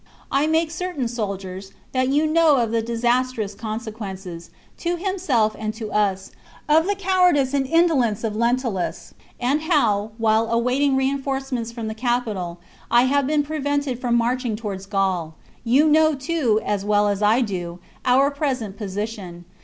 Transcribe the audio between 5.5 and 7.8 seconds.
and to us, of the cowardice and